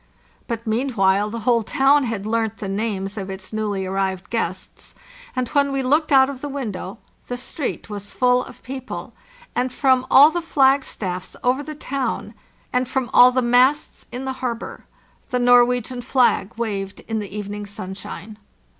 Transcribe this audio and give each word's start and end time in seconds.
But 0.47 0.65
meanwhile 0.65 1.29
the 1.29 1.41
whole 1.41 1.61
town 1.61 2.05
had 2.05 2.25
learnt 2.25 2.57
the 2.57 2.67
names 2.67 3.19
of 3.19 3.29
its 3.29 3.53
newly 3.53 3.85
arrived 3.85 4.31
guests, 4.31 4.95
and 5.35 5.47
when 5.49 5.71
we 5.71 5.83
looked 5.83 6.11
out 6.11 6.27
of 6.27 6.41
the 6.41 6.49
window 6.49 6.97
the 7.27 7.37
street 7.37 7.87
was 7.87 8.09
full 8.09 8.43
of 8.43 8.63
people, 8.63 9.13
and 9.55 9.71
from 9.71 10.07
all 10.09 10.31
the 10.31 10.41
flagstaffs 10.41 11.35
over 11.43 11.61
the 11.61 11.75
town, 11.75 12.33
and 12.73 12.89
from 12.89 13.11
all 13.13 13.31
the 13.31 13.43
masts 13.43 14.07
in 14.11 14.25
the 14.25 14.33
harbor, 14.41 14.85
the 15.29 15.37
Norwegian 15.37 16.01
flag 16.01 16.51
waved 16.57 17.01
in 17.01 17.19
the 17.19 17.37
evening 17.37 17.67
sunshine. 17.67 18.39